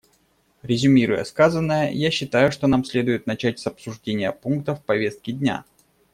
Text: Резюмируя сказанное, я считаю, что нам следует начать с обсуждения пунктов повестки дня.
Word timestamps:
Резюмируя 0.63 1.23
сказанное, 1.23 1.91
я 1.91 2.09
считаю, 2.09 2.51
что 2.51 2.65
нам 2.65 2.83
следует 2.83 3.27
начать 3.27 3.59
с 3.59 3.67
обсуждения 3.67 4.31
пунктов 4.31 4.83
повестки 4.83 5.29
дня. 5.29 5.63